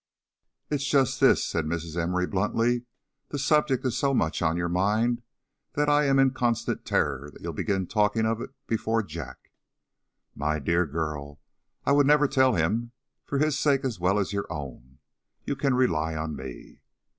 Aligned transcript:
"It's 0.71 0.87
just 0.89 1.19
this," 1.19 1.45
said 1.45 1.65
Mrs. 1.65 1.95
Emory, 1.95 2.25
bluntly; 2.25 2.85
"the 3.29 3.37
subject 3.37 3.85
is 3.85 3.95
so 3.95 4.15
much 4.15 4.41
on 4.41 4.57
your 4.57 4.67
mind 4.67 5.21
that 5.73 5.89
I'm 5.89 6.17
in 6.17 6.31
constant 6.31 6.85
terror 6.87 7.31
you'll 7.39 7.53
begin 7.53 7.85
talking 7.85 8.25
of 8.25 8.41
it 8.41 8.49
before 8.65 9.03
Jack." 9.03 9.51
"My 10.33 10.57
dear 10.57 10.87
girl, 10.87 11.39
I 11.85 11.93
never 11.93 12.23
would 12.23 12.31
tell 12.31 12.55
him; 12.55 12.93
for 13.27 13.37
his 13.37 13.59
sake 13.59 13.85
as 13.85 13.99
well 13.99 14.17
as 14.17 14.33
your 14.33 14.51
own, 14.51 14.97
you 15.45 15.55
can 15.55 15.75
rely 15.75 16.15
on 16.15 16.35
me." 16.35 16.81